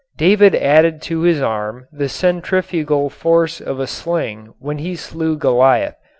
[0.17, 5.93] David added to his arm the centrifugal force of a sling when he slew Goliath.